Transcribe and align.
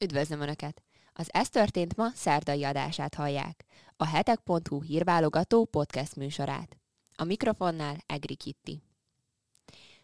Üdvözlöm 0.00 0.40
Önöket! 0.40 0.82
Az 1.12 1.28
Ez 1.32 1.48
történt 1.48 1.96
ma 1.96 2.08
szerdai 2.14 2.64
adását 2.64 3.14
hallják. 3.14 3.64
A 3.96 4.06
hetek.hu 4.06 4.82
hírválogató 4.82 5.64
podcast 5.64 6.16
műsorát. 6.16 6.76
A 7.16 7.24
mikrofonnál 7.24 7.96
Egri 8.06 8.34
Kitti. 8.34 8.82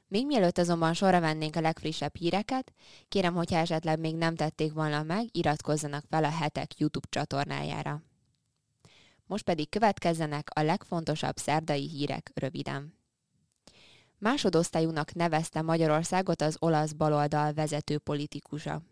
Még 0.07 0.27
mielőtt 0.27 0.59
azonban 0.59 0.95
sorra 0.95 1.21
vennénk 1.21 1.57
a 1.57 1.61
legfrissebb 1.61 2.17
híreket, 2.17 2.73
kérem, 3.09 3.35
hogyha 3.35 3.57
esetleg 3.57 3.99
még 3.99 4.17
nem 4.17 4.35
tették 4.35 4.73
volna 4.73 5.03
meg, 5.03 5.29
iratkozzanak 5.33 6.05
fel 6.09 6.25
a 6.25 6.31
hetek 6.31 6.79
YouTube 6.79 7.09
csatornájára. 7.11 8.03
Most 9.27 9.45
pedig 9.45 9.69
következzenek 9.69 10.49
a 10.55 10.63
legfontosabb 10.63 11.37
szerdai 11.37 11.89
hírek 11.89 12.31
röviden. 12.35 12.99
Másodosztályúnak 14.19 15.15
nevezte 15.15 15.63
Magyarországot 15.63 16.43
az 16.43 16.57
olasz 16.59 16.93
baloldal 16.93 17.53
vezető 17.53 17.99
politikusa. 17.99 18.83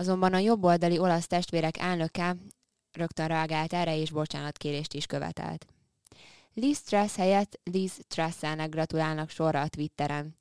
Azonban 0.00 0.34
a 0.34 0.38
jobboldali 0.38 0.98
olasz 0.98 1.26
testvérek 1.26 1.78
elnöke 1.78 2.36
rögtön 2.92 3.26
reagált 3.26 3.72
erre, 3.72 3.96
és 3.96 4.10
bocsánatkérést 4.10 4.94
is 4.94 5.06
követelt. 5.06 5.66
Liz 6.54 6.82
Truss 6.82 7.16
helyett 7.16 7.60
Liz 7.64 7.98
Trusselnek 8.08 8.68
gratulálnak 8.68 9.30
sorra 9.30 9.60
a 9.60 9.68
Twitteren. 9.68 10.34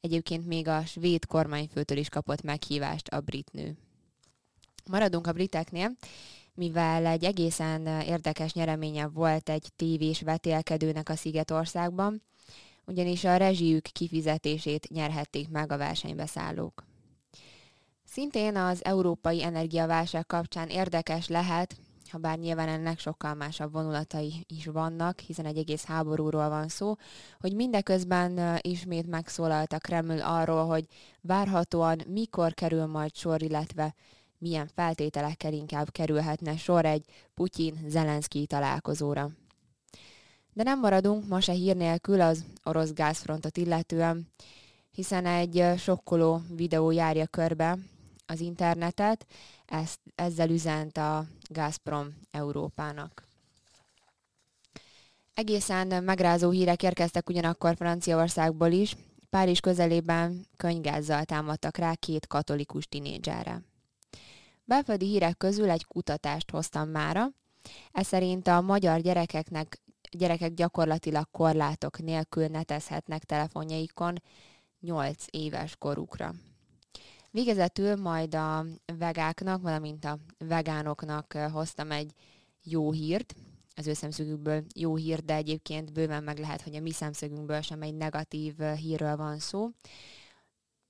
Egyébként 0.00 0.46
még 0.46 0.68
a 0.68 0.84
svéd 0.84 1.26
kormányfőtől 1.26 1.98
is 1.98 2.08
kapott 2.08 2.42
meghívást 2.42 3.08
a 3.08 3.20
brit 3.20 3.52
nő. 3.52 3.76
Maradunk 4.90 5.26
a 5.26 5.32
briteknél, 5.32 5.90
mivel 6.54 7.06
egy 7.06 7.24
egészen 7.24 7.86
érdekes 7.86 8.52
nyereménye 8.52 9.06
volt 9.06 9.48
egy 9.48 9.68
tévés 9.76 10.20
vetélkedőnek 10.20 11.08
a 11.08 11.16
Szigetországban, 11.16 12.22
ugyanis 12.84 13.24
a 13.24 13.36
rezsijük 13.36 13.86
kifizetését 13.92 14.88
nyerhették 14.88 15.48
meg 15.48 15.72
a 15.72 15.76
versenybeszállók. 15.76 16.87
Szintén 18.18 18.56
az 18.56 18.84
európai 18.84 19.42
energiaválság 19.42 20.26
kapcsán 20.26 20.68
érdekes 20.68 21.28
lehet, 21.28 21.76
ha 22.10 22.18
bár 22.18 22.38
nyilván 22.38 22.68
ennek 22.68 22.98
sokkal 22.98 23.34
másabb 23.34 23.72
vonulatai 23.72 24.44
is 24.46 24.66
vannak, 24.66 25.20
hiszen 25.20 25.46
egy 25.46 25.56
egész 25.56 25.84
háborúról 25.84 26.48
van 26.48 26.68
szó, 26.68 26.94
hogy 27.40 27.54
mindeközben 27.54 28.58
ismét 28.60 29.06
megszólalt 29.06 29.72
a 29.72 29.78
Kreml 29.78 30.20
arról, 30.20 30.66
hogy 30.66 30.86
várhatóan 31.20 32.00
mikor 32.06 32.54
kerül 32.54 32.86
majd 32.86 33.14
sor, 33.14 33.42
illetve 33.42 33.94
milyen 34.38 34.68
feltételekkel 34.74 35.52
inkább 35.52 35.90
kerülhetne 35.90 36.56
sor 36.56 36.84
egy 36.84 37.04
Putyin-Zelenszky 37.34 38.46
találkozóra. 38.46 39.30
De 40.52 40.62
nem 40.62 40.80
maradunk 40.80 41.28
ma 41.28 41.40
se 41.40 41.52
hír 41.52 41.76
nélkül 41.76 42.20
az 42.20 42.44
orosz 42.64 42.92
gázfrontot 42.92 43.56
illetően, 43.56 44.28
hiszen 44.90 45.26
egy 45.26 45.64
sokkoló 45.76 46.40
videó 46.56 46.90
járja 46.90 47.26
körbe, 47.26 47.78
az 48.30 48.40
internetet, 48.40 49.26
ezt, 49.66 50.00
ezzel 50.14 50.50
üzent 50.50 50.96
a 50.96 51.24
Gazprom 51.50 52.14
Európának. 52.30 53.26
Egészen 55.34 56.04
megrázó 56.04 56.50
hírek 56.50 56.82
érkeztek 56.82 57.28
ugyanakkor 57.28 57.76
Franciaországból 57.76 58.70
is. 58.70 58.96
Párizs 59.30 59.60
közelében 59.60 60.46
könygázzal 60.56 61.24
támadtak 61.24 61.76
rá 61.76 61.94
két 61.94 62.26
katolikus 62.26 62.86
tinédzsára. 62.86 63.62
Belföldi 64.64 65.06
hírek 65.06 65.36
közül 65.36 65.70
egy 65.70 65.84
kutatást 65.84 66.50
hoztam 66.50 66.88
mára. 66.88 67.28
Ez 67.92 68.06
szerint 68.06 68.46
a 68.46 68.60
magyar 68.60 69.00
gyerekeknek, 69.00 69.80
gyerekek 70.10 70.54
gyakorlatilag 70.54 71.28
korlátok 71.30 71.98
nélkül 71.98 72.46
netezhetnek 72.46 73.24
telefonjaikon 73.24 74.22
8 74.80 75.24
éves 75.30 75.76
korukra. 75.76 76.34
Végezetül 77.30 77.96
majd 77.96 78.34
a 78.34 78.64
vegáknak, 78.98 79.62
valamint 79.62 80.04
a 80.04 80.18
vegánoknak 80.38 81.32
hoztam 81.32 81.90
egy 81.90 82.12
jó 82.62 82.92
hírt, 82.92 83.34
az 83.76 83.86
ő 83.86 83.92
szemszögükből 83.92 84.64
jó 84.74 84.96
hír, 84.96 85.24
de 85.24 85.34
egyébként 85.34 85.92
bőven 85.92 86.22
meg 86.22 86.38
lehet, 86.38 86.62
hogy 86.62 86.74
a 86.74 86.80
mi 86.80 86.92
szemszögünkből 86.92 87.60
sem 87.60 87.82
egy 87.82 87.94
negatív 87.94 88.58
hírről 88.58 89.16
van 89.16 89.38
szó, 89.38 89.68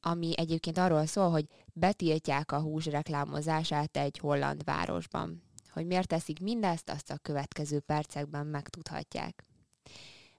ami 0.01 0.33
egyébként 0.37 0.79
arról 0.79 1.07
szól, 1.07 1.31
hogy 1.31 1.47
betiltják 1.73 2.53
a 2.53 2.61
hús 2.61 2.87
reklámozását 2.87 3.97
egy 3.97 4.19
holland 4.19 4.65
városban. 4.65 5.43
Hogy 5.73 5.87
miért 5.87 6.09
teszik 6.09 6.41
mindezt, 6.41 6.91
azt 6.91 7.11
a 7.11 7.19
következő 7.19 7.81
percekben 7.81 8.47
megtudhatják. 8.47 9.45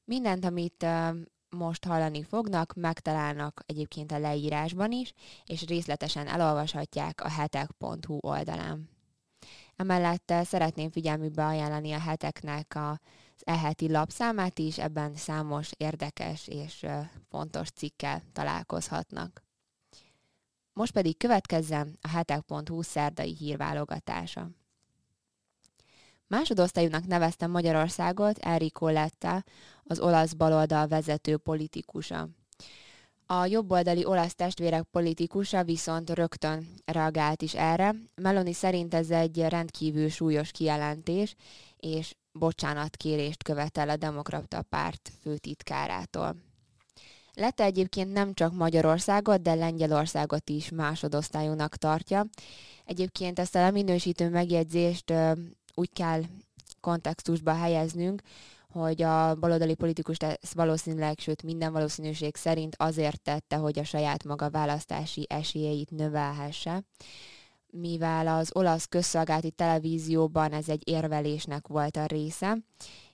Mindent, 0.05 0.45
amit 0.45 0.85
most 1.49 1.85
hallani 1.85 2.23
fognak, 2.23 2.73
megtalálnak 2.73 3.63
egyébként 3.65 4.11
a 4.11 4.19
leírásban 4.19 4.91
is, 4.91 5.13
és 5.45 5.65
részletesen 5.65 6.27
elolvashatják 6.27 7.21
a 7.23 7.29
hetek.hu 7.29 8.17
oldalán. 8.21 8.89
Emellett 9.75 10.31
eh, 10.31 10.45
szeretném 10.45 10.91
figyelmükbe 10.91 11.45
ajánlani 11.45 11.91
a 11.91 11.99
heteknek 11.99 12.75
az 12.75 13.41
eheti 13.43 13.91
lapszámát 13.91 14.59
is, 14.59 14.77
ebben 14.77 15.15
számos 15.15 15.71
érdekes 15.77 16.47
és 16.47 16.83
eh, 16.83 17.09
fontos 17.29 17.69
cikkel 17.69 18.21
találkozhatnak. 18.33 19.43
Most 20.73 20.91
pedig 20.91 21.17
következzen 21.17 21.97
a 22.01 22.07
hetek.hu 22.07 22.81
szerdai 22.81 23.35
hírválogatása. 23.35 24.49
Másodosztályúnak 26.29 27.05
nevezte 27.05 27.47
Magyarországot 27.47 28.37
Enrico 28.37 28.87
Letta, 28.87 29.43
az 29.83 29.99
olasz 29.99 30.33
baloldal 30.33 30.87
vezető 30.87 31.37
politikusa. 31.37 32.29
A 33.25 33.45
jobboldali 33.45 34.05
olasz 34.05 34.35
testvérek 34.35 34.83
politikusa 34.91 35.63
viszont 35.63 36.09
rögtön 36.09 36.67
reagált 36.85 37.41
is 37.41 37.53
erre. 37.53 37.95
Meloni 38.15 38.53
szerint 38.53 38.93
ez 38.93 39.09
egy 39.09 39.39
rendkívül 39.39 40.09
súlyos 40.09 40.51
kijelentés, 40.51 41.35
és 41.77 42.15
bocsánatkérést 42.31 43.43
követel 43.43 43.89
a 43.89 43.95
demokrata 43.95 44.61
párt 44.61 45.11
főtitkárától. 45.21 46.35
Lette 47.33 47.63
egyébként 47.63 48.13
nem 48.13 48.33
csak 48.33 48.53
Magyarországot, 48.53 49.41
de 49.41 49.53
Lengyelországot 49.53 50.49
is 50.49 50.69
másodosztályúnak 50.69 51.75
tartja. 51.75 52.25
Egyébként 52.85 53.39
ezt 53.39 53.55
a 53.55 53.59
leminősítő 53.59 54.29
megjegyzést 54.29 55.13
úgy 55.79 55.93
kell 55.93 56.21
kontextusba 56.81 57.53
helyeznünk, 57.53 58.21
hogy 58.71 59.01
a 59.01 59.35
baloldali 59.35 59.75
politikus 59.75 60.17
ezt 60.17 60.53
valószínűleg, 60.53 61.19
sőt 61.19 61.43
minden 61.43 61.71
valószínűség 61.71 62.35
szerint 62.35 62.75
azért 62.77 63.21
tette, 63.21 63.55
hogy 63.55 63.79
a 63.79 63.83
saját 63.83 64.23
maga 64.23 64.49
választási 64.49 65.25
esélyeit 65.29 65.91
növelhesse, 65.91 66.83
mivel 67.71 68.27
az 68.27 68.49
olasz 68.53 68.85
közszolgálati 68.85 69.51
televízióban 69.51 70.51
ez 70.51 70.69
egy 70.69 70.89
érvelésnek 70.89 71.67
volt 71.67 71.97
a 71.97 72.05
része. 72.05 72.57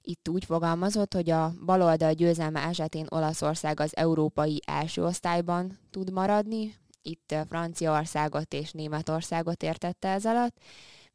Itt 0.01 0.29
úgy 0.29 0.45
fogalmazott, 0.45 1.13
hogy 1.13 1.29
a 1.29 1.53
baloldal 1.65 2.13
győzelme 2.13 2.59
esetén 2.59 3.05
Olaszország 3.09 3.79
az 3.79 3.95
európai 3.95 4.61
első 4.65 5.03
osztályban 5.03 5.79
tud 5.89 6.11
maradni, 6.11 6.75
itt 7.01 7.35
Franciaországot 7.47 8.53
és 8.53 8.71
Németországot 8.71 9.63
értette 9.63 10.07
ez 10.07 10.25
alatt, 10.25 10.57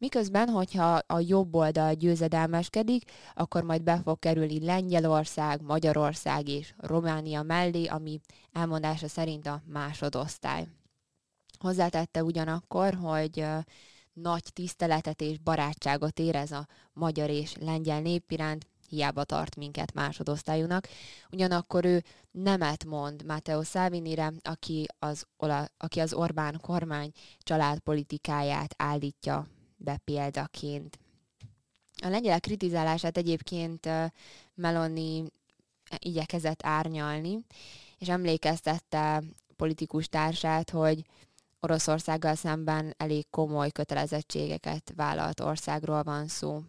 Miközben, 0.01 0.49
hogyha 0.49 0.99
a 1.07 1.21
jobb 1.21 1.55
oldal 1.55 1.95
győzedelmeskedik, 1.95 3.11
akkor 3.35 3.63
majd 3.63 3.83
be 3.83 4.01
fog 4.05 4.19
kerülni 4.19 4.65
Lengyelország, 4.65 5.63
Magyarország 5.63 6.49
és 6.49 6.75
Románia 6.77 7.43
mellé, 7.43 7.85
ami 7.85 8.21
elmondása 8.53 9.09
szerint 9.09 9.47
a 9.47 9.63
másodosztály. 9.67 10.67
Hozzátette 11.59 12.25
ugyanakkor, 12.25 12.95
hogy 12.95 13.45
nagy 14.13 14.45
tiszteletet 14.53 15.21
és 15.21 15.39
barátságot 15.39 16.19
érez 16.19 16.53
a 16.53 16.67
magyar 16.93 17.31
és 17.31 17.55
lengyel 17.57 18.01
nép 18.01 18.31
iránt, 18.31 18.67
hiába 18.89 19.25
tart 19.25 19.57
minket 19.57 19.93
másodosztályúnak. 19.95 20.89
Ugyanakkor 21.31 21.85
ő 21.85 22.03
nemet 22.31 22.85
mond 22.85 23.25
Matteo 23.25 23.63
Salvinire, 23.63 24.33
aki 24.43 24.87
az, 24.99 25.27
aki 25.77 26.01
az 26.01 26.13
Orbán 26.13 26.59
kormány 26.61 27.13
családpolitikáját 27.39 28.75
állítja 28.79 29.47
be 29.81 29.97
példaként. 30.05 30.99
A 32.03 32.09
lengyel 32.09 32.41
kritizálását 32.41 33.17
egyébként 33.17 33.89
Meloni 34.55 35.25
igyekezett 35.99 36.61
árnyalni, 36.63 37.39
és 37.99 38.09
emlékeztette 38.09 39.23
politikus 39.57 40.09
társát, 40.09 40.71
hogy 40.71 41.05
Oroszországgal 41.61 42.35
szemben 42.35 42.95
elég 42.97 43.27
komoly 43.31 43.71
kötelezettségeket 43.71 44.93
vállalt 44.97 45.41
országról 45.41 46.03
van 46.03 46.29
szó. 46.29 46.63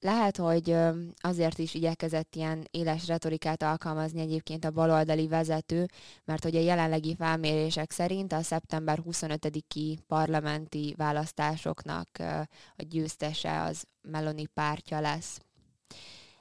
Lehet, 0.00 0.36
hogy 0.36 0.76
azért 1.16 1.58
is 1.58 1.74
igyekezett 1.74 2.34
ilyen 2.34 2.68
éles 2.70 3.06
retorikát 3.06 3.62
alkalmazni 3.62 4.20
egyébként 4.20 4.64
a 4.64 4.70
baloldali 4.70 5.28
vezető, 5.28 5.86
mert 6.24 6.42
hogy 6.42 6.56
a 6.56 6.60
jelenlegi 6.60 7.14
felmérések 7.14 7.90
szerint 7.90 8.32
a 8.32 8.42
szeptember 8.42 9.02
25-i 9.06 9.98
parlamenti 10.06 10.94
választásoknak 10.96 12.08
a 12.76 12.82
győztese 12.88 13.62
az 13.62 13.84
Meloni 14.02 14.46
pártja 14.46 15.00
lesz. 15.00 15.40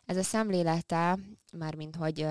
Ez 0.05 0.17
a 0.17 0.23
szemlélete, 0.23 1.19
mármint 1.57 1.95
hogy 1.95 2.27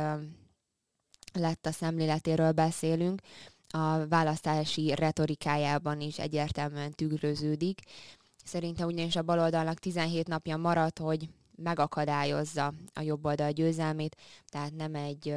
lett 1.33 1.67
a 1.67 1.73
szemléletéről 1.73 2.53
beszélünk, 2.53 3.21
a 3.69 4.07
választási 4.07 4.95
retorikájában 4.95 6.01
is 6.01 6.19
egyértelműen 6.19 6.93
tükröződik. 6.93 7.81
Szerintem 8.45 8.87
ugyanis 8.87 9.17
a 9.17 9.23
baloldalnak 9.23 9.79
17 9.79 10.29
napja 10.29 10.57
maradt, 10.57 10.99
hogy 10.99 11.29
megakadályozza 11.57 12.73
a 12.93 13.01
jobb 13.01 13.25
oldal 13.25 13.51
győzelmét, 13.51 14.17
tehát 14.47 14.75
nem 14.75 14.95
egy 14.95 15.35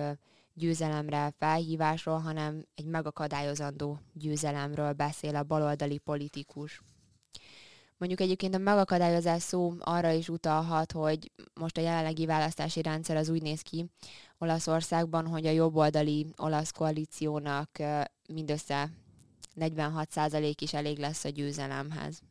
győzelemre 0.53 1.33
felhívásról, 1.37 2.19
hanem 2.19 2.65
egy 2.75 2.85
megakadályozandó 2.85 3.99
győzelemről 4.13 4.93
beszél 4.93 5.35
a 5.35 5.43
baloldali 5.43 5.97
politikus. 5.97 6.81
Mondjuk 7.97 8.19
egyébként 8.21 8.55
a 8.55 8.57
megakadályozás 8.57 9.41
szó 9.41 9.73
arra 9.79 10.11
is 10.11 10.29
utalhat, 10.29 10.91
hogy 10.91 11.31
most 11.53 11.77
a 11.77 11.81
jelenlegi 11.81 12.25
választási 12.25 12.81
rendszer 12.81 13.15
az 13.15 13.29
úgy 13.29 13.41
néz 13.41 13.61
ki 13.61 13.85
Olaszországban, 14.37 15.27
hogy 15.27 15.45
a 15.45 15.51
jobboldali 15.51 16.27
olasz 16.37 16.71
koalíciónak 16.71 17.69
mindössze 18.33 18.89
46% 19.55 20.53
is 20.59 20.73
elég 20.73 20.97
lesz 20.97 21.23
a 21.23 21.29
győzelemhez. 21.29 22.21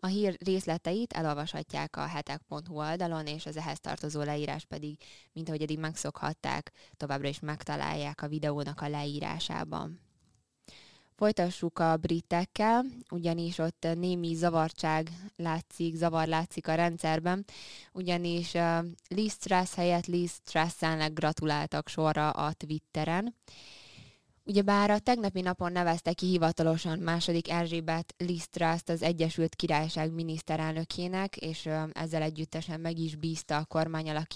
A 0.00 0.06
hír 0.06 0.36
részleteit 0.44 1.12
elolvashatják 1.12 1.96
a 1.96 2.06
hetek.hu 2.06 2.78
oldalon, 2.78 3.26
és 3.26 3.46
az 3.46 3.56
ehhez 3.56 3.80
tartozó 3.80 4.22
leírás 4.22 4.64
pedig, 4.64 4.98
mint 5.32 5.48
ahogy 5.48 5.62
eddig 5.62 5.78
megszokhatták, 5.78 6.72
továbbra 6.96 7.28
is 7.28 7.40
megtalálják 7.40 8.22
a 8.22 8.28
videónak 8.28 8.80
a 8.80 8.88
leírásában. 8.88 10.00
Folytassuk 11.18 11.78
a 11.78 11.96
britekkel, 11.96 12.84
ugyanis 13.10 13.58
ott 13.58 13.86
némi 13.94 14.34
zavartság 14.34 15.10
látszik, 15.36 15.94
zavar 15.94 16.26
látszik 16.26 16.68
a 16.68 16.74
rendszerben, 16.74 17.44
ugyanis 17.92 18.54
uh, 18.54 18.84
Liz 19.08 19.36
Truss 19.36 19.74
helyett 19.74 20.06
Liz 20.06 20.40
Trusselnek 20.44 21.12
gratuláltak 21.12 21.88
sorra 21.88 22.30
a 22.30 22.52
Twitteren. 22.52 23.34
Ugyebár 24.48 24.90
a 24.90 24.98
tegnapi 24.98 25.40
napon 25.40 25.72
nevezte 25.72 26.12
ki 26.12 26.26
hivatalosan 26.26 26.98
második 26.98 27.50
Erzsébet 27.50 28.14
Liz 28.16 28.48
Truss 28.48 28.80
az 28.86 29.02
Egyesült 29.02 29.54
Királyság 29.54 30.12
miniszterelnökének, 30.12 31.36
és 31.36 31.68
ezzel 31.92 32.22
együttesen 32.22 32.80
meg 32.80 32.98
is 32.98 33.16
bízta 33.16 33.56
a 33.56 33.64
kormány 33.64 34.26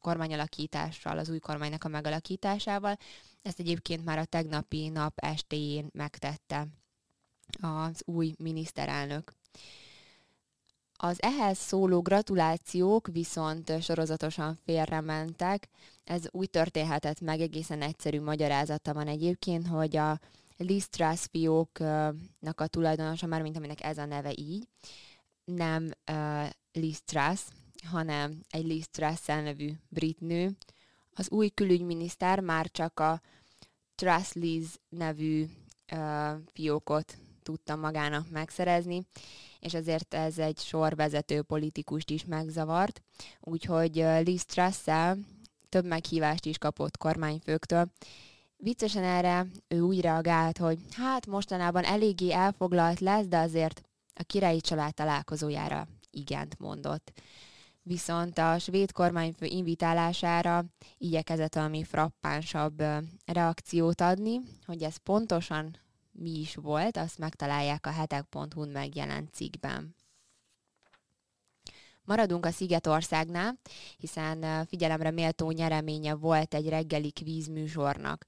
kormányalakítással, 0.00 1.18
az 1.18 1.30
új 1.30 1.38
kormánynak 1.38 1.84
a 1.84 1.88
megalakításával. 1.88 2.96
Ezt 3.42 3.58
egyébként 3.58 4.04
már 4.04 4.18
a 4.18 4.24
tegnapi 4.24 4.88
nap 4.88 5.18
estéjén 5.18 5.88
megtette 5.92 6.66
az 7.60 8.02
új 8.04 8.34
miniszterelnök. 8.38 9.32
Az 11.02 11.22
ehhez 11.22 11.58
szóló 11.58 12.00
gratulációk 12.00 13.06
viszont 13.06 13.82
sorozatosan 13.82 14.58
félrementek. 14.64 15.68
Ez 16.04 16.22
úgy 16.30 16.50
történhetett 16.50 17.20
meg, 17.20 17.40
egészen 17.40 17.82
egyszerű 17.82 18.20
magyarázata 18.20 18.92
van 18.92 19.06
egyébként, 19.06 19.66
hogy 19.66 19.96
a 19.96 20.20
Liz 20.56 20.88
Truss 20.88 21.26
fióknak 21.30 22.60
a 22.60 22.66
tulajdonosa, 22.66 23.26
már 23.26 23.42
mint 23.42 23.56
aminek 23.56 23.84
ez 23.84 23.98
a 23.98 24.04
neve 24.04 24.32
így, 24.34 24.68
nem 25.44 25.90
uh, 26.10 26.48
Liz 26.72 27.02
Truss, 27.04 27.40
hanem 27.84 28.40
egy 28.50 28.64
Liz 28.64 28.88
Truss 28.88 29.26
nevű 29.26 29.72
brit 29.88 30.20
nő. 30.20 30.56
Az 31.14 31.30
új 31.30 31.48
külügyminiszter 31.48 32.40
már 32.40 32.70
csak 32.70 33.00
a 33.00 33.20
Truss 33.94 34.32
Liz 34.32 34.80
nevű 34.88 35.46
uh, 35.92 36.30
fiókot 36.52 37.16
tudta 37.50 37.76
magának 37.76 38.30
megszerezni, 38.30 39.02
és 39.60 39.74
ezért 39.74 40.14
ez 40.14 40.38
egy 40.38 40.58
sorvezető 40.58 41.42
politikust 41.42 42.10
is 42.10 42.24
megzavart. 42.24 43.02
Úgyhogy 43.40 44.04
Liz 44.24 44.44
truss 44.44 44.84
több 45.68 45.86
meghívást 45.86 46.46
is 46.46 46.58
kapott 46.58 46.96
kormányfőktől. 46.96 47.90
Viccesen 48.56 49.04
erre 49.04 49.46
ő 49.68 49.80
úgy 49.80 50.00
reagált, 50.00 50.58
hogy 50.58 50.78
hát 50.96 51.26
mostanában 51.26 51.84
eléggé 51.84 52.32
elfoglalt 52.32 53.00
lesz, 53.00 53.26
de 53.26 53.38
azért 53.38 53.82
a 54.14 54.22
királyi 54.22 54.60
család 54.60 54.94
találkozójára 54.94 55.88
igent 56.10 56.58
mondott 56.58 57.12
viszont 57.82 58.38
a 58.38 58.58
svéd 58.58 58.92
kormányfő 58.92 59.46
invitálására 59.46 60.64
igyekezett 60.98 61.54
valami 61.54 61.84
frappánsabb 61.84 62.82
reakciót 63.26 64.00
adni, 64.00 64.40
hogy 64.66 64.82
ez 64.82 64.96
pontosan 64.96 65.76
mi 66.12 66.40
is 66.40 66.54
volt, 66.54 66.96
azt 66.96 67.18
megtalálják 67.18 67.86
a 67.86 67.90
hetek.hu-n 67.90 68.68
megjelent 68.68 69.34
cikkben. 69.34 69.94
Maradunk 72.04 72.46
a 72.46 72.50
Szigetországnál, 72.50 73.58
hiszen 73.96 74.66
figyelemre 74.66 75.10
méltó 75.10 75.50
nyereménye 75.50 76.14
volt 76.14 76.54
egy 76.54 76.68
reggeli 76.68 77.12
kvízműsornak. 77.12 78.26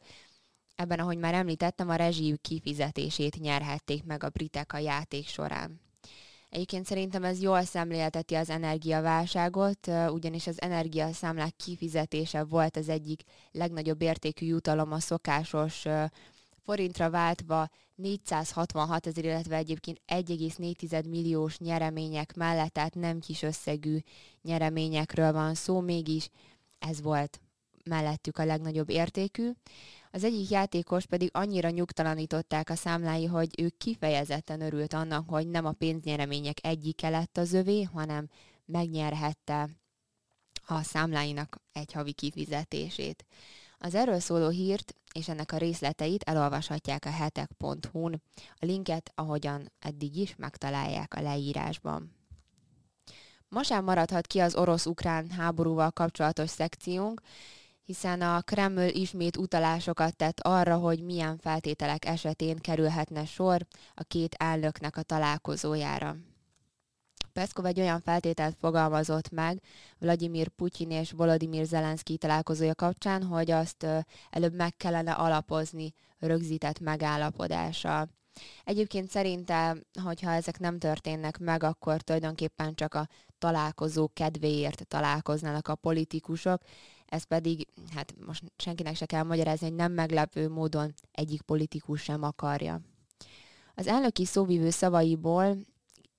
Ebben, 0.75 0.99
ahogy 0.99 1.19
már 1.19 1.35
említettem, 1.35 1.89
a 1.89 1.95
rezsijük 1.95 2.41
kifizetését 2.41 3.41
nyerhették 3.41 4.05
meg 4.05 4.25
a 4.25 4.29
britek 4.29 4.73
a 4.73 4.79
játék 4.79 5.27
során. 5.27 5.81
Egyébként 6.49 6.87
szerintem 6.87 7.25
ez 7.25 7.41
jól 7.41 7.63
szemlélteti 7.63 8.35
az 8.35 8.51
energiaválságot, 8.51 9.87
ugyanis 10.09 10.47
az 10.47 10.61
energiaszámlák 10.61 11.57
kifizetése 11.57 12.45
volt 12.45 12.77
az 12.77 12.89
egyik 12.89 13.23
legnagyobb 13.51 14.03
értékű 14.03 14.47
jutalom 14.47 14.93
a 14.93 15.01
szokásos 15.01 15.87
forintra 16.65 17.11
váltva 17.11 17.69
466 17.95 19.07
ezer, 19.07 19.25
illetve 19.25 19.57
egyébként 19.57 20.01
1,4 20.07 21.09
milliós 21.09 21.59
nyeremények 21.59 22.35
mellett, 22.35 22.73
tehát 22.73 22.95
nem 22.95 23.21
kis 23.21 23.43
összegű 23.43 23.99
nyereményekről 24.43 25.33
van 25.33 25.55
szó, 25.55 25.81
mégis 25.81 26.29
ez 26.79 27.03
volt 27.03 27.41
mellettük 27.85 28.39
a 28.39 28.45
legnagyobb 28.45 28.91
értékű. 28.91 29.51
Az 30.11 30.25
egyik 30.25 30.49
játékos 30.49 31.07
pedig 31.07 31.29
annyira 31.33 31.71
nyugtalanították 31.71 32.71
a 32.71 32.75
számlái, 32.75 33.27
hogy 33.27 33.61
ő 33.61 33.73
kifejezetten 33.79 34.61
örült 34.61 34.93
annak, 34.93 35.29
hogy 35.29 35.49
nem 35.49 35.65
a 35.65 35.73
pénznyeremények 35.73 36.59
egyike 36.63 37.09
lett 37.09 37.37
az 37.37 37.53
övé, 37.53 37.83
hanem 37.83 38.29
megnyerhette 38.65 39.69
a 40.67 40.83
számláinak 40.83 41.61
egy 41.73 41.93
havi 41.93 42.13
kifizetését. 42.13 43.25
Az 43.79 43.95
erről 43.95 44.21
szóló 44.21 44.49
hírt 44.49 44.95
és 45.13 45.29
ennek 45.29 45.53
a 45.53 45.57
részleteit 45.57 46.23
elolvashatják 46.23 47.05
a 47.05 47.11
hetek.hu-n. 47.11 48.23
A 48.55 48.65
linket, 48.65 49.13
ahogyan 49.15 49.73
eddig 49.79 50.17
is, 50.17 50.35
megtalálják 50.37 51.15
a 51.15 51.21
leírásban. 51.21 52.17
Ma 53.49 53.63
sem 53.63 53.85
maradhat 53.85 54.27
ki 54.27 54.39
az 54.39 54.55
orosz-ukrán 54.55 55.31
háborúval 55.31 55.91
kapcsolatos 55.91 56.51
szekciónk, 56.51 57.21
hiszen 57.85 58.21
a 58.21 58.41
Kreml 58.41 58.89
ismét 58.89 59.37
utalásokat 59.37 60.17
tett 60.17 60.41
arra, 60.41 60.77
hogy 60.77 61.03
milyen 61.03 61.39
feltételek 61.39 62.05
esetén 62.05 62.57
kerülhetne 62.57 63.25
sor 63.25 63.67
a 63.95 64.03
két 64.03 64.35
elnöknek 64.35 64.97
a 64.97 65.03
találkozójára. 65.03 66.17
Peszkov 67.33 67.67
egy 67.67 67.81
olyan 67.81 68.01
feltételt 68.01 68.57
fogalmazott 68.61 69.31
meg 69.31 69.63
Vladimir 69.99 70.49
Putyin 70.49 70.91
és 70.91 71.13
Volodymyr 71.13 71.65
Zelenszky 71.65 72.17
találkozója 72.17 72.75
kapcsán, 72.75 73.23
hogy 73.23 73.51
azt 73.51 73.87
előbb 74.31 74.55
meg 74.55 74.77
kellene 74.77 75.13
alapozni 75.13 75.95
rögzített 76.19 76.81
megállapodással. 76.81 78.09
Egyébként 78.65 79.11
szerintem, 79.11 79.83
hogyha 80.03 80.31
ezek 80.33 80.59
nem 80.59 80.79
történnek 80.79 81.39
meg, 81.39 81.63
akkor 81.63 82.03
tulajdonképpen 82.03 82.75
csak 82.75 82.95
a 82.95 83.09
találkozó 83.39 84.09
kedvéért 84.13 84.87
találkoznának 84.87 85.69
a 85.69 85.75
politikusok, 85.75 86.63
ez 87.07 87.23
pedig, 87.23 87.67
hát 87.95 88.15
most 88.27 88.43
senkinek 88.57 88.97
se 88.97 89.07
kell 89.07 89.23
magyarázni, 89.23 89.67
hogy 89.67 89.77
nem 89.77 89.93
meglepő 89.93 90.49
módon 90.49 90.95
egyik 91.11 91.43
politikus 91.43 92.03
sem 92.03 92.23
akarja. 92.23 92.81
Az 93.75 93.87
elnöki 93.87 94.25
szóvivő 94.25 94.71
szavaiból 94.71 95.57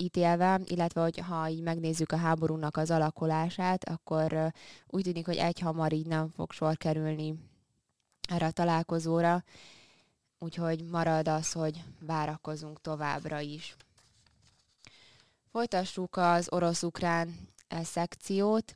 ítélve, 0.04 0.62
illetve 0.66 1.02
hogy 1.02 1.18
ha 1.18 1.48
így 1.50 1.62
megnézzük 1.62 2.12
a 2.12 2.18
háborúnak 2.18 2.78
az 2.78 2.92
alakulását, 2.92 3.90
akkor 3.90 4.52
úgy 4.88 5.04
tűnik, 5.04 5.26
hogy 5.26 5.38
egy 5.38 5.60
hamar 5.60 5.94
így 5.94 6.08
nem 6.08 6.30
fog 6.30 6.52
sor 6.52 6.78
kerülni 6.78 7.36
erre 8.30 8.46
a 8.46 8.52
találkozóra, 8.52 9.44
úgyhogy 10.40 10.84
marad 10.84 11.28
az, 11.28 11.52
hogy 11.52 11.84
várakozunk 12.00 12.82
továbbra 12.82 13.40
is. 13.40 13.76
Folytassuk 15.52 16.18
az 16.18 16.52
orosz-ukrán 16.52 17.36
szekciót. 17.84 18.76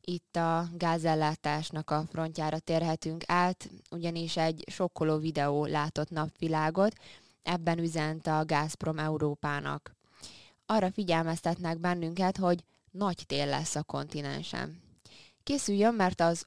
Itt 0.00 0.36
a 0.36 0.68
gázellátásnak 0.72 1.90
a 1.90 2.04
frontjára 2.10 2.58
térhetünk 2.58 3.22
át, 3.26 3.70
ugyanis 3.90 4.36
egy 4.36 4.64
sokkoló 4.70 5.18
videó 5.18 5.64
látott 5.64 6.10
napvilágot, 6.10 6.92
ebben 7.42 7.78
üzent 7.78 8.26
a 8.26 8.44
Gazprom 8.44 8.98
Európának. 8.98 9.99
Arra 10.70 10.90
figyelmeztetnek 10.90 11.78
bennünket, 11.78 12.36
hogy 12.36 12.64
nagy 12.90 13.22
tél 13.26 13.46
lesz 13.46 13.74
a 13.74 13.82
kontinensen. 13.82 14.82
Készüljön, 15.42 15.94
mert, 15.94 16.20
az, 16.20 16.46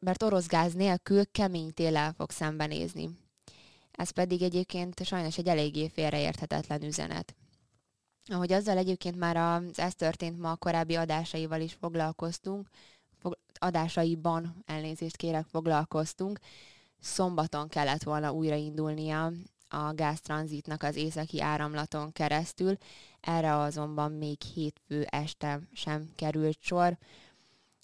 mert 0.00 0.22
orosz 0.22 0.46
gáz 0.46 0.72
nélkül 0.72 1.30
kemény 1.30 1.74
téllel 1.74 2.12
fog 2.12 2.30
szembenézni. 2.30 3.10
Ez 3.92 4.10
pedig 4.10 4.42
egyébként 4.42 5.04
sajnos 5.04 5.38
egy 5.38 5.46
eléggé 5.46 5.88
félreérthetetlen 5.88 6.82
üzenet. 6.82 7.34
Ahogy 8.24 8.52
azzal 8.52 8.76
egyébként 8.76 9.16
már 9.16 9.36
az 9.36 9.78
ez 9.78 9.94
történt 9.94 10.38
ma 10.38 10.56
korábbi 10.56 10.94
adásaival 10.94 11.60
is 11.60 11.72
foglalkoztunk, 11.72 12.68
fog, 13.18 13.38
adásaiban 13.58 14.62
elnézést 14.66 15.16
kérek, 15.16 15.46
foglalkoztunk, 15.46 16.38
szombaton 17.00 17.68
kellett 17.68 18.02
volna 18.02 18.32
újraindulnia 18.32 19.32
a 19.68 19.92
gáztranzitnak 19.92 20.82
az 20.82 20.96
északi 20.96 21.40
áramlaton 21.40 22.12
keresztül, 22.12 22.78
erre 23.20 23.56
azonban 23.56 24.12
még 24.12 24.42
hétfő 24.42 25.02
este 25.02 25.60
sem 25.72 26.08
került 26.14 26.58
sor. 26.60 26.98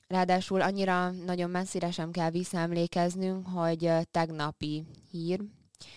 Ráadásul 0.07 0.61
annyira 0.61 1.11
nagyon 1.11 1.50
messzire 1.50 1.91
sem 1.91 2.11
kell 2.11 2.31
visszaemlékeznünk, 2.31 3.47
hogy 3.47 3.91
tegnapi 4.11 4.87
hír, 5.11 5.41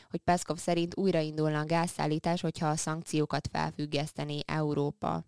hogy 0.09 0.19
Peszkov 0.19 0.57
szerint 0.57 0.97
újraindulna 0.97 1.59
a 1.59 1.65
gázszállítás, 1.65 2.41
hogyha 2.41 2.67
a 2.67 2.75
szankciókat 2.75 3.47
felfüggesztené 3.51 4.39
Európa. 4.45 5.23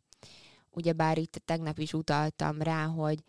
Ugyebár 0.70 1.18
itt 1.18 1.42
tegnap 1.46 1.80
is 1.80 1.94
utaltam 1.94 2.62
rá, 2.62 2.86
hogy 2.86 3.24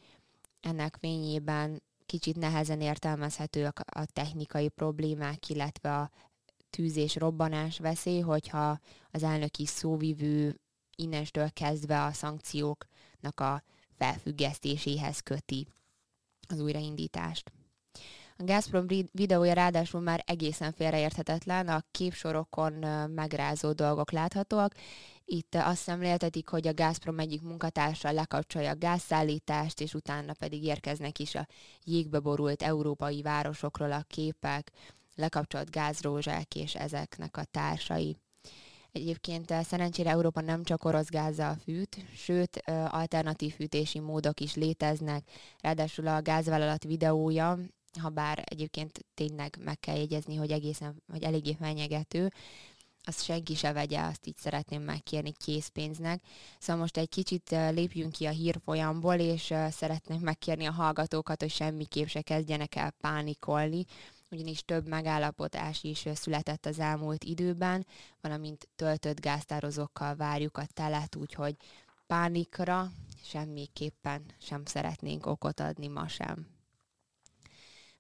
ennek 0.61 0.97
fényében 1.01 1.83
kicsit 2.07 2.37
nehezen 2.37 2.81
értelmezhetőek 2.81 3.81
a 3.81 4.05
technikai 4.05 4.69
problémák, 4.69 5.49
illetve 5.49 5.97
a 5.97 6.11
tűz 6.71 7.15
robbanás 7.15 7.79
veszély, 7.79 8.21
hogyha 8.21 8.79
az 9.11 9.23
elnöki 9.23 9.67
szóvivő 9.67 10.61
innestől 11.01 11.51
kezdve 11.51 12.05
a 12.05 12.13
szankcióknak 12.13 13.41
a 13.41 13.63
felfüggesztéséhez 13.99 15.21
köti 15.21 15.67
az 16.49 16.61
újraindítást. 16.61 17.53
A 18.41 18.45
Gazprom 18.45 18.87
videója 19.13 19.53
ráadásul 19.53 20.01
már 20.01 20.23
egészen 20.27 20.73
félreérthetetlen, 20.73 21.69
a 21.69 21.85
képsorokon 21.91 22.73
megrázó 23.11 23.73
dolgok 23.73 24.11
láthatóak. 24.11 24.75
Itt 25.25 25.55
azt 25.55 25.83
szemléltetik, 25.83 26.49
hogy 26.49 26.67
a 26.67 26.75
Gazprom 26.75 27.19
egyik 27.19 27.43
munkatársa 27.43 28.13
lekapcsolja 28.13 28.71
a 28.71 28.79
gázszállítást, 28.79 29.81
és 29.81 29.95
utána 29.95 30.33
pedig 30.33 30.65
érkeznek 30.65 31.19
is 31.19 31.35
a 31.35 31.47
jégbe 31.85 32.19
borult 32.19 32.63
európai 32.63 33.23
városokról 33.23 33.93
a 33.93 34.05
képek, 34.09 34.73
lekapcsolt 35.15 35.71
gázrózsák 35.71 36.55
és 36.55 36.75
ezeknek 36.75 37.37
a 37.37 37.45
társai. 37.45 38.17
Egyébként 38.93 39.55
szerencsére 39.63 40.11
Európa 40.11 40.41
nem 40.41 40.63
csak 40.63 40.85
orosz 40.85 41.09
gázzal 41.09 41.57
fűt, 41.65 41.97
sőt, 42.15 42.63
alternatív 42.89 43.55
fűtési 43.55 43.99
módok 44.01 44.41
is 44.41 44.55
léteznek. 44.55 45.25
Ráadásul 45.61 46.07
a 46.07 46.23
gázvállalat 46.23 46.85
videója 46.85 47.59
ha 48.01 48.09
bár 48.09 48.43
egyébként 48.45 49.05
tényleg 49.15 49.59
meg 49.65 49.79
kell 49.81 49.97
jegyezni, 49.97 50.37
hogy 50.37 50.51
egészen, 50.51 51.03
vagy 51.07 51.23
eléggé 51.23 51.57
fenyegető, 51.61 52.33
azt 53.03 53.25
senki 53.25 53.55
se 53.55 53.73
vegye, 53.73 54.01
azt 54.01 54.27
így 54.27 54.37
szeretném 54.37 54.83
megkérni 54.83 55.33
készpénznek. 55.33 56.23
Szóval 56.59 56.83
most 56.83 56.97
egy 56.97 57.09
kicsit 57.09 57.51
lépjünk 57.51 58.13
ki 58.13 58.27
a 58.27 58.31
hírfolyamból, 58.31 59.15
és 59.15 59.55
szeretném 59.71 60.21
megkérni 60.21 60.67
a 60.67 60.73
hallgatókat, 60.73 61.41
hogy 61.41 61.51
semmiképp 61.51 62.07
se 62.07 62.23
kezdjenek 62.23 62.75
el 62.75 62.91
pánikolni, 63.01 63.85
ugyanis 64.31 64.65
több 64.65 64.89
megállapodás 64.89 65.83
is 65.83 66.05
született 66.15 66.67
az 66.67 66.79
elmúlt 66.79 67.25
időben, 67.25 67.87
valamint 68.21 68.69
töltött 68.77 69.21
gáztározókkal 69.21 70.17
várjuk 70.17 70.57
a 70.57 70.67
telet, 70.75 71.17
úgyhogy 71.17 71.57
pánikra 72.07 72.91
semmiképpen 73.23 74.23
sem 74.41 74.65
szeretnénk 74.65 75.27
okot 75.27 75.61
adni 75.61 75.89
ma 75.89 76.09
sem 76.09 76.59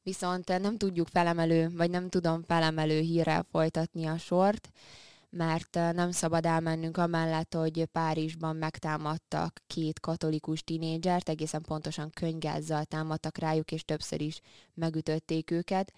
viszont 0.02 0.48
nem 0.48 0.76
tudjuk 0.76 1.08
felemelő, 1.08 1.70
vagy 1.76 1.90
nem 1.90 2.08
tudom 2.08 2.42
felemelő 2.42 3.00
hírrel 3.00 3.46
folytatni 3.50 4.06
a 4.06 4.18
sort, 4.18 4.70
mert 5.30 5.74
nem 5.74 6.10
szabad 6.10 6.46
elmennünk 6.46 6.96
amellett, 6.96 7.54
hogy 7.54 7.84
Párizsban 7.84 8.56
megtámadtak 8.56 9.62
két 9.66 10.00
katolikus 10.00 10.62
tinédzsert, 10.62 11.28
egészen 11.28 11.62
pontosan 11.62 12.10
könygázzal 12.10 12.84
támadtak 12.84 13.38
rájuk, 13.38 13.72
és 13.72 13.84
többször 13.84 14.20
is 14.20 14.40
megütötték 14.74 15.50
őket. 15.50 15.92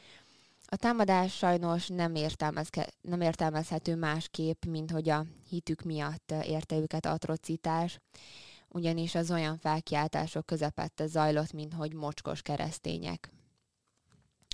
A 0.72 0.76
támadás 0.76 1.36
sajnos 1.36 1.88
nem, 1.88 2.14
értelmezke, 2.14 2.88
nem 3.00 3.20
értelmezhető 3.20 3.96
másképp, 3.96 4.64
mint 4.64 4.90
hogy 4.90 5.08
a 5.08 5.24
hitük 5.48 5.82
miatt 5.82 6.34
érte 6.42 6.76
őket 6.76 7.06
atrocitás, 7.06 7.98
ugyanis 8.68 9.14
az 9.14 9.30
olyan 9.30 9.58
felkiáltások 9.58 10.46
közepette 10.46 11.06
zajlott, 11.06 11.52
mint 11.52 11.72
hogy 11.72 11.94
mocskos 11.94 12.42
keresztények. 12.42 13.30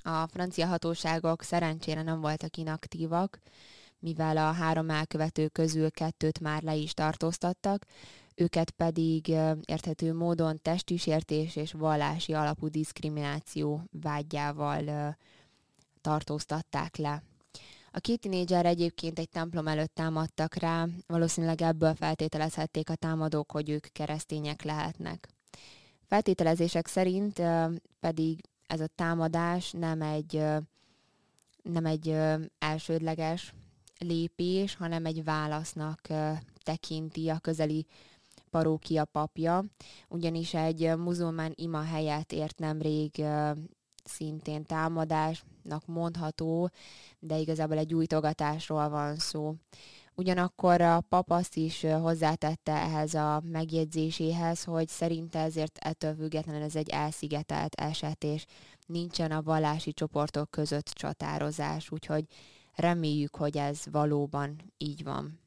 A 0.03 0.27
francia 0.27 0.67
hatóságok 0.67 1.43
szerencsére 1.43 2.03
nem 2.03 2.21
voltak 2.21 2.57
inaktívak, 2.57 3.39
mivel 3.99 4.37
a 4.37 4.53
három 4.53 4.91
elkövető 4.91 5.49
közül 5.49 5.91
kettőt 5.91 6.41
már 6.41 6.63
le 6.63 6.75
is 6.75 6.95
tartóztattak, 6.95 7.85
őket 8.35 8.71
pedig 8.71 9.29
érthető 9.65 10.15
módon 10.15 10.59
testisértés 10.63 11.57
és 11.57 11.73
vallási 11.73 12.33
alapú 12.33 12.69
diszkrimináció 12.69 13.83
vágyával 13.91 15.17
tartóztatták 16.09 16.97
le. 16.97 17.23
A 17.93 17.99
két 17.99 18.21
tinédzser 18.21 18.67
egyébként 18.67 19.19
egy 19.19 19.29
templom 19.29 19.67
előtt 19.67 19.95
támadtak 19.95 20.55
rá, 20.55 20.87
valószínűleg 21.07 21.63
ebből 21.63 21.95
feltételezhették 21.95 22.91
a 22.91 22.95
támadók, 22.95 23.51
hogy 23.51 23.71
ők 23.71 23.87
keresztények 23.93 24.63
lehetnek. 24.63 25.29
Feltételezések 26.07 26.87
szerint 26.87 27.43
pedig 28.01 28.41
ez 28.67 28.81
a 28.81 28.87
támadás 28.95 29.71
nem 29.71 30.03
egy, 30.03 30.45
nem 31.63 31.87
egy 31.87 32.17
elsődleges 32.59 33.55
lépés, 33.99 34.77
hanem 34.77 35.07
egy 35.07 35.25
válasznak 35.25 36.01
tekinti 36.63 37.29
a 37.29 37.39
közeli 37.39 37.87
parókia 38.51 39.05
papja, 39.05 39.65
ugyanis 40.09 40.55
egy 40.55 40.97
muzulmán 40.97 41.53
ima 41.55 41.83
helyet 41.83 42.33
ért 42.33 42.59
nemrég 42.59 43.25
szintén 44.09 44.65
támadásnak 44.65 45.87
mondható, 45.87 46.71
de 47.19 47.37
igazából 47.37 47.79
egy 47.79 47.95
újtogatásról 47.95 48.89
van 48.89 49.17
szó. 49.17 49.55
Ugyanakkor 50.15 50.81
a 50.81 51.01
pap 51.01 51.45
is 51.55 51.81
hozzátette 51.81 52.73
ehhez 52.73 53.15
a 53.15 53.43
megjegyzéséhez, 53.45 54.65
hogy 54.65 54.89
szerinte 54.89 55.39
ezért 55.39 55.79
ettől 55.79 56.15
függetlenül 56.15 56.63
ez 56.63 56.77
egy 56.77 56.89
elszigetelt 56.89 57.75
eset, 57.75 58.25
és 58.25 58.45
nincsen 58.87 59.31
a 59.31 59.43
vallási 59.43 59.93
csoportok 59.93 60.51
között 60.51 60.87
csatározás, 60.87 61.91
úgyhogy 61.91 62.25
reméljük, 62.75 63.37
hogy 63.37 63.57
ez 63.57 63.83
valóban 63.91 64.73
így 64.77 65.05
van. 65.05 65.41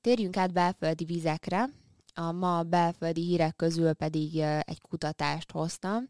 Térjünk 0.00 0.36
át 0.36 0.52
belföldi 0.52 1.04
vizekre. 1.04 1.68
A 2.14 2.32
ma 2.32 2.62
belföldi 2.62 3.22
hírek 3.22 3.56
közül 3.56 3.92
pedig 3.92 4.38
egy 4.60 4.80
kutatást 4.80 5.50
hoztam. 5.50 6.08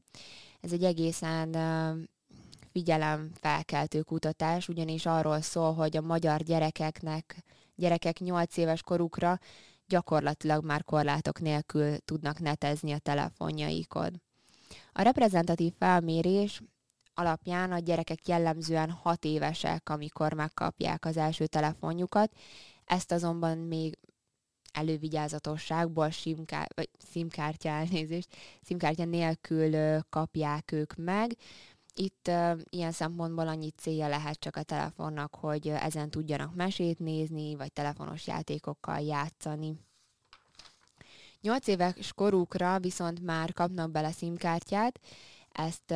Ez 0.60 0.72
egy 0.72 0.84
egészen 0.84 1.56
figyelemfelkeltő 2.72 4.02
kutatás, 4.02 4.68
ugyanis 4.68 5.06
arról 5.06 5.40
szól, 5.40 5.74
hogy 5.74 5.96
a 5.96 6.00
magyar 6.00 6.42
gyerekeknek, 6.42 7.44
gyerekek 7.74 8.18
8 8.18 8.56
éves 8.56 8.82
korukra 8.82 9.38
gyakorlatilag 9.86 10.64
már 10.64 10.84
korlátok 10.84 11.40
nélkül 11.40 11.98
tudnak 11.98 12.38
netezni 12.38 12.92
a 12.92 12.98
telefonjaikon. 12.98 14.22
A 14.92 15.02
reprezentatív 15.02 15.72
felmérés 15.78 16.62
alapján 17.14 17.72
a 17.72 17.78
gyerekek 17.78 18.28
jellemzően 18.28 18.90
6 18.90 19.24
évesek, 19.24 19.88
amikor 19.88 20.32
megkapják 20.32 21.04
az 21.04 21.16
első 21.16 21.46
telefonjukat, 21.46 22.32
ezt 22.84 23.12
azonban 23.12 23.58
még 23.58 23.98
elővigyázatosságból 24.72 26.10
simkár, 26.10 26.68
vagy 26.74 26.88
szimkártya 27.10 27.68
elnézést, 27.68 28.36
szimkártya 28.62 29.04
nélkül 29.04 30.00
kapják 30.10 30.72
ők 30.72 30.94
meg, 30.96 31.36
itt 31.94 32.28
uh, 32.28 32.58
ilyen 32.70 32.92
szempontból 32.92 33.48
annyi 33.48 33.70
célja 33.70 34.08
lehet 34.08 34.38
csak 34.38 34.56
a 34.56 34.62
telefonnak, 34.62 35.34
hogy 35.34 35.68
ezen 35.68 36.10
tudjanak 36.10 36.54
mesét 36.54 36.98
nézni, 36.98 37.54
vagy 37.54 37.72
telefonos 37.72 38.26
játékokkal 38.26 39.00
játszani. 39.00 39.74
8 41.40 41.66
éves 41.66 42.12
korukra 42.12 42.78
viszont 42.78 43.20
már 43.20 43.52
kapnak 43.52 43.90
bele 43.90 44.10
szimkártyát, 44.10 45.00
ezt 45.48 45.94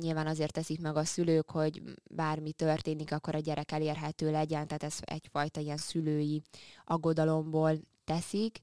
nyilván 0.00 0.26
azért 0.26 0.52
teszik 0.52 0.80
meg 0.80 0.96
a 0.96 1.04
szülők, 1.04 1.50
hogy 1.50 1.82
bármi 2.10 2.52
történik, 2.52 3.12
akkor 3.12 3.34
a 3.34 3.38
gyerek 3.38 3.72
elérhető 3.72 4.30
legyen, 4.30 4.66
tehát 4.66 4.82
ez 4.82 4.98
egyfajta 5.00 5.60
ilyen 5.60 5.76
szülői 5.76 6.42
aggodalomból 6.84 7.78
teszik. 8.04 8.58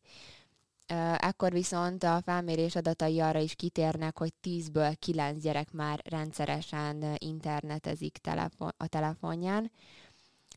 Ekkor 1.17 1.51
viszont 1.51 2.03
a 2.03 2.21
felmérés 2.21 2.75
adatai 2.75 3.19
arra 3.19 3.39
is 3.39 3.55
kitérnek, 3.55 4.17
hogy 4.17 4.33
10-ből 4.43 4.95
9 4.99 5.41
gyerek 5.41 5.71
már 5.71 6.01
rendszeresen 6.03 7.15
internetezik 7.17 8.17
telefon, 8.17 8.71
a 8.77 8.87
telefonján. 8.87 9.71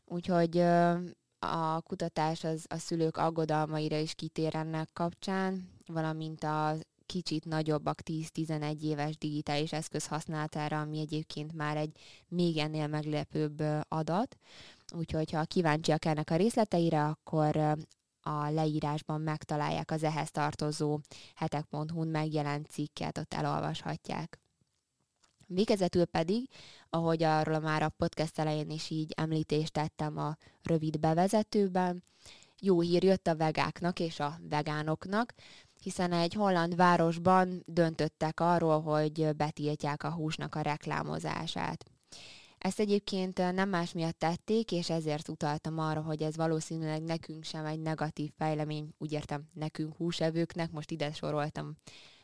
Úgyhogy 0.05 0.57
a 1.39 1.81
kutatás 1.81 2.43
az 2.43 2.65
a 2.67 2.77
szülők 2.77 3.17
aggodalmaira 3.17 3.97
is 3.97 4.13
kitér 4.13 4.55
ennek 4.55 4.89
kapcsán, 4.93 5.69
valamint 5.85 6.43
a 6.43 6.75
kicsit 7.09 7.45
nagyobbak 7.45 7.99
10-11 8.05 8.81
éves 8.81 9.17
digitális 9.17 9.71
eszköz 9.71 10.07
használatára, 10.07 10.79
ami 10.79 10.99
egyébként 10.99 11.53
már 11.53 11.77
egy 11.77 11.91
még 12.27 12.57
ennél 12.57 12.87
meglepőbb 12.87 13.63
adat. 13.87 14.37
Úgyhogy 14.95 15.31
ha 15.31 15.43
kíváncsiak 15.43 16.05
ennek 16.05 16.29
a 16.29 16.35
részleteire, 16.35 17.05
akkor 17.05 17.55
a 18.21 18.49
leírásban 18.49 19.21
megtalálják 19.21 19.91
az 19.91 20.03
ehhez 20.03 20.31
tartozó 20.31 20.99
hetek.hu-n 21.35 22.07
megjelent 22.07 22.67
cikket, 22.67 23.17
ott 23.17 23.33
elolvashatják. 23.33 24.39
Végezetül 25.45 26.05
pedig, 26.05 26.49
ahogy 26.89 27.23
arról 27.23 27.59
már 27.59 27.83
a 27.83 27.89
podcast 27.89 28.39
elején 28.39 28.69
is 28.69 28.89
így 28.89 29.13
említést 29.15 29.73
tettem 29.73 30.17
a 30.17 30.37
rövid 30.63 30.99
bevezetőben, 30.99 32.03
jó 32.61 32.81
hír 32.81 33.03
jött 33.03 33.27
a 33.27 33.35
vegáknak 33.35 33.99
és 33.99 34.19
a 34.19 34.39
vegánoknak, 34.49 35.33
hiszen 35.79 36.11
egy 36.11 36.33
holland 36.33 36.75
városban 36.75 37.63
döntöttek 37.65 38.39
arról, 38.39 38.81
hogy 38.81 39.35
betiltják 39.35 40.03
a 40.03 40.11
húsnak 40.11 40.55
a 40.55 40.61
reklámozását. 40.61 41.85
Ezt 42.57 42.79
egyébként 42.79 43.37
nem 43.53 43.69
más 43.69 43.91
miatt 43.91 44.19
tették, 44.19 44.71
és 44.71 44.89
ezért 44.89 45.29
utaltam 45.29 45.79
arra, 45.79 46.01
hogy 46.01 46.21
ez 46.21 46.35
valószínűleg 46.35 47.01
nekünk 47.01 47.43
sem 47.43 47.65
egy 47.65 47.79
negatív 47.79 48.31
fejlemény, 48.37 48.93
úgy 48.97 49.11
értem 49.11 49.49
nekünk 49.53 49.95
húsevőknek, 49.95 50.71
most 50.71 50.91
ide 50.91 51.11
soroltam 51.11 51.77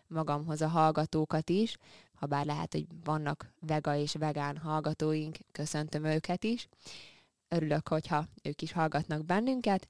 magamhoz 0.08 0.62
a 0.62 0.68
hallgatókat 0.68 1.50
is, 1.50 1.78
ha 2.14 2.26
bár 2.26 2.46
lehet, 2.46 2.72
hogy 2.74 2.86
vannak 3.04 3.54
vega 3.60 3.96
és 3.96 4.14
vegán 4.14 4.58
hallgatóink, 4.58 5.38
köszöntöm 5.52 6.04
őket 6.04 6.44
is. 6.44 6.68
Örülök, 7.48 7.88
hogyha 7.88 8.26
ők 8.44 8.62
is 8.62 8.72
hallgatnak 8.72 9.26
bennünket. 9.26 9.88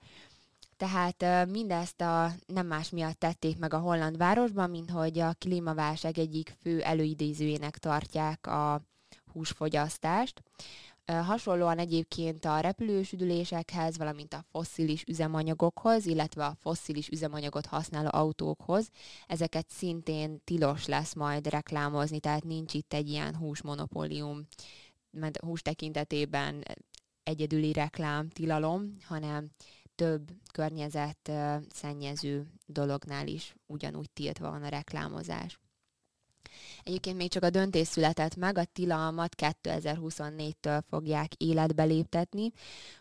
Tehát 0.77 1.47
mindezt 1.49 2.01
a 2.01 2.31
nem 2.47 2.67
más 2.67 2.89
miatt 2.89 3.19
tették 3.19 3.57
meg 3.57 3.73
a 3.73 3.79
holland 3.79 4.17
városban, 4.17 4.69
mint 4.69 4.91
hogy 4.91 5.19
a 5.19 5.33
klímaválság 5.33 6.17
egyik 6.17 6.55
fő 6.61 6.81
előidézőjének 6.81 7.77
tartják 7.77 8.47
a 8.47 8.81
húsfogyasztást. 9.31 10.41
Hasonlóan 11.05 11.77
egyébként 11.77 12.45
a 12.45 12.59
repülős 12.59 13.11
üdülésekhez, 13.11 13.97
valamint 13.97 14.33
a 14.33 14.45
fosszilis 14.51 15.03
üzemanyagokhoz, 15.07 16.05
illetve 16.05 16.45
a 16.45 16.57
fosszilis 16.61 17.07
üzemanyagot 17.07 17.65
használó 17.65 18.09
autókhoz, 18.11 18.89
ezeket 19.27 19.69
szintén 19.69 20.41
tilos 20.43 20.85
lesz 20.85 21.13
majd 21.13 21.47
reklámozni, 21.47 22.19
tehát 22.19 22.43
nincs 22.43 22.73
itt 22.73 22.93
egy 22.93 23.09
ilyen 23.09 23.35
húsmonopólium, 23.35 24.47
mert 25.11 25.43
hús 25.43 25.61
tekintetében 25.61 26.63
egyedüli 27.23 27.73
reklám 27.73 28.29
tilalom, 28.29 28.97
hanem 29.03 29.49
több 29.95 30.31
környezet 30.51 31.31
szennyező 31.73 32.47
dolognál 32.65 33.27
is 33.27 33.55
ugyanúgy 33.65 34.09
tiltva 34.11 34.49
van 34.49 34.63
a 34.63 34.69
reklámozás. 34.69 35.59
Egyébként 36.83 37.17
még 37.17 37.29
csak 37.29 37.43
a 37.43 37.49
döntés 37.49 37.87
született 37.87 38.35
meg, 38.35 38.57
a 38.57 38.65
tilalmat 38.65 39.35
2024-től 39.37 40.81
fogják 40.89 41.33
életbe 41.33 41.83
léptetni, 41.83 42.51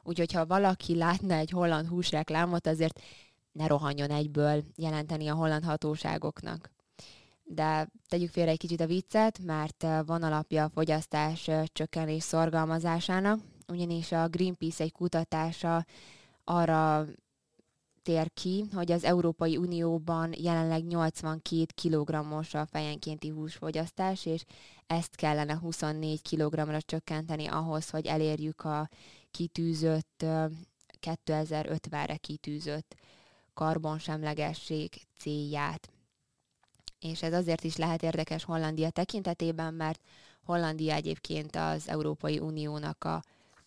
úgyhogy 0.03 0.33
ha 0.33 0.47
valaki 0.47 0.97
látna 0.97 1.35
egy 1.35 1.51
holland 1.51 1.87
húsreklámot, 1.87 2.67
azért 2.67 3.01
ne 3.53 3.67
rohanjon 3.67 4.11
egyből 4.11 4.65
jelenteni 4.77 5.29
a 5.29 5.35
holland 5.35 5.65
hatóságoknak. 5.65 6.71
De 7.43 7.89
tegyük 8.09 8.31
félre 8.31 8.51
egy 8.51 8.59
kicsit 8.59 8.81
a 8.81 8.87
viccet, 8.87 9.39
mert 9.39 9.87
van 10.07 10.23
alapja 10.23 10.65
a 10.65 10.71
fogyasztás 10.71 11.51
csökkenés 11.73 12.23
szorgalmazásának, 12.23 13.41
ugyanis 13.69 14.13
a 14.13 14.29
Greenpeace 14.29 14.85
egy 14.85 14.93
kutatása 14.93 15.85
arra 16.45 17.07
tér 18.03 18.33
ki, 18.33 18.65
hogy 18.73 18.93
az 18.93 19.05
Európai 19.05 19.57
Unióban 19.57 20.35
jelenleg 20.39 20.85
82 20.87 21.67
kg-os 21.83 22.55
a 22.55 22.67
fejenkénti 22.67 23.29
húsfogyasztás, 23.29 24.27
és 24.27 24.45
ezt 24.87 25.15
kellene 25.15 25.57
24 25.59 26.23
kg-ra 26.23 26.81
csökkenteni 26.81 27.47
ahhoz, 27.47 27.91
hogy 27.91 28.07
elérjük 28.07 28.65
a 28.65 28.89
kitűzött 29.31 30.25
2050-re 31.01 32.17
kitűzött 32.17 32.95
karbonsemlegesség 33.55 35.03
célját. 35.17 35.93
És 36.99 37.23
ez 37.23 37.33
azért 37.33 37.65
is 37.65 37.77
lehet 37.77 38.03
érdekes 38.03 38.45
Hollandia 38.45 38.91
tekintetében, 38.91 39.75
mert 39.75 40.01
Hollandia 40.43 40.95
egyébként 40.95 41.57
az 41.57 41.89
Európai 41.89 42.39
Uniónak 42.39 43.05
a 43.05 43.23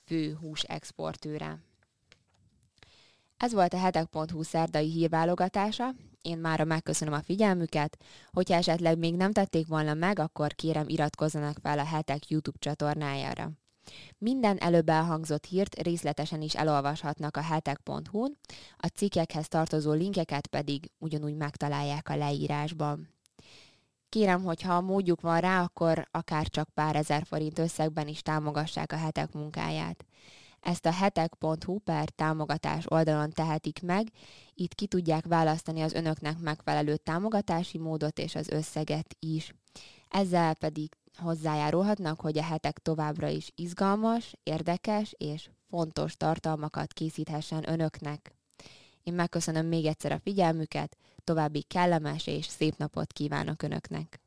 fő 0.06 0.34
hús 0.34 0.64
exportőre. 0.64 1.67
Ez 3.38 3.54
volt 3.54 3.74
a 3.74 3.78
hetek.hu 3.78 4.44
szerdai 4.44 4.92
hírválogatása. 4.92 5.94
Én 6.22 6.38
mára 6.38 6.64
megköszönöm 6.64 7.14
a 7.14 7.22
figyelmüket. 7.22 7.98
Hogyha 8.32 8.56
esetleg 8.56 8.98
még 8.98 9.16
nem 9.16 9.32
tették 9.32 9.68
volna 9.68 9.94
meg, 9.94 10.20
akkor 10.20 10.54
kérem 10.54 10.88
iratkozzanak 10.88 11.58
fel 11.62 11.80
a 11.80 11.86
hetek 11.86 12.30
YouTube 12.30 12.58
csatornájára. 12.60 13.52
Minden 14.18 14.58
előbb 14.58 14.90
elhangzott 14.90 15.46
hírt 15.46 15.82
részletesen 15.82 16.42
is 16.42 16.56
elolvashatnak 16.56 17.38
a 17.38 17.42
hetek.hu-n, 17.42 18.38
a 18.78 18.88
cikkekhez 18.88 19.48
tartozó 19.48 19.92
linkeket 19.92 20.48
pedig 20.48 20.92
ugyanúgy 20.98 21.36
megtalálják 21.36 22.10
a 22.10 22.16
leírásban. 22.16 23.10
Kérem, 24.10 24.44
hogy 24.44 24.62
ha 24.62 24.82
módjuk 24.82 25.22
van 25.22 25.40
rá, 25.40 25.64
akkor 25.64 26.08
akár 26.12 26.48
csak 26.48 26.70
pár 26.74 26.96
ezer 26.96 27.24
forint 27.26 27.60
összegben 27.60 28.08
is 28.08 28.22
támogassák 28.22 28.92
a 28.92 28.98
hetek 28.98 29.32
munkáját. 29.32 30.07
Ezt 30.68 30.86
a 30.86 30.92
hetek.hu 30.92 31.80
per 31.80 32.10
támogatás 32.10 32.86
oldalon 32.88 33.32
tehetik 33.32 33.82
meg, 33.82 34.08
itt 34.54 34.74
ki 34.74 34.88
tudják 34.88 35.26
választani 35.26 35.82
az 35.82 35.94
önöknek 35.94 36.40
megfelelő 36.40 36.98
támogatási 36.98 37.78
módot 37.78 38.20
és 38.20 38.36
az 38.36 38.50
összeget 38.50 39.16
is. 39.20 39.54
Ezzel 40.10 40.54
pedig 40.54 40.92
hozzájárulhatnak, 41.18 42.22
hogy 42.22 42.38
a 42.38 42.44
hetek 42.44 42.78
továbbra 42.80 43.28
is 43.28 43.52
izgalmas, 43.56 44.34
érdekes 44.44 45.14
és 45.18 45.50
fontos 45.70 46.18
tartalmakat 46.18 46.94
készíthessen 46.94 47.70
önöknek. 47.70 48.36
Én 49.04 49.14
megköszönöm 49.14 49.66
még 49.66 49.86
egyszer 49.86 50.12
a 50.12 50.20
figyelmüket, 50.20 50.98
további 51.24 51.62
kellemes 51.62 52.28
és 52.28 52.46
szép 52.46 52.78
napot 52.78 53.14
kívánok 53.14 53.62
önöknek! 53.62 54.22